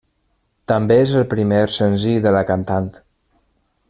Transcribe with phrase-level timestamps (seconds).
[0.71, 2.89] També és el primer senzill de la cantant.